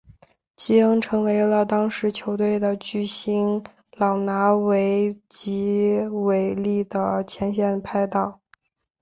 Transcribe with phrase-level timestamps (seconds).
[0.55, 4.71] 基恩成为了当时球队的巨星朗拿度
[5.29, 8.41] 及韦利的前线拍挡。